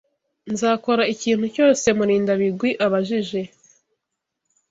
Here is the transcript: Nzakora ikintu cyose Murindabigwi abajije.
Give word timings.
Nzakora 0.51 1.03
ikintu 1.13 1.45
cyose 1.55 1.85
Murindabigwi 1.97 2.69
abajije. 2.85 3.41